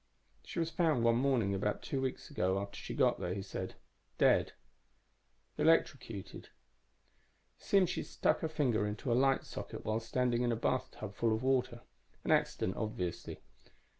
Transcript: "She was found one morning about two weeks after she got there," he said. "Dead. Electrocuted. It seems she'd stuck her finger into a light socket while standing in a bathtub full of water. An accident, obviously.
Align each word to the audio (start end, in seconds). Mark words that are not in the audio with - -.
"She 0.43 0.57
was 0.57 0.71
found 0.71 1.03
one 1.03 1.17
morning 1.17 1.53
about 1.53 1.83
two 1.83 2.01
weeks 2.01 2.33
after 2.35 2.75
she 2.75 2.95
got 2.95 3.19
there," 3.19 3.35
he 3.35 3.43
said. 3.43 3.75
"Dead. 4.17 4.53
Electrocuted. 5.59 6.45
It 6.45 6.49
seems 7.59 7.91
she'd 7.91 8.07
stuck 8.07 8.39
her 8.39 8.49
finger 8.49 8.87
into 8.87 9.11
a 9.11 9.13
light 9.13 9.43
socket 9.45 9.85
while 9.85 9.99
standing 9.99 10.41
in 10.41 10.51
a 10.51 10.55
bathtub 10.55 11.13
full 11.13 11.31
of 11.35 11.43
water. 11.43 11.81
An 12.23 12.31
accident, 12.31 12.77
obviously. 12.77 13.41